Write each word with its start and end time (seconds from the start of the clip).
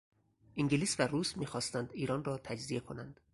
انگلیس 0.55 0.99
و 0.99 1.07
روس 1.07 1.37
میخواستند 1.37 1.91
ایران 1.93 2.23
را 2.23 2.37
تجزیه 2.37 2.79
کنند. 2.79 3.19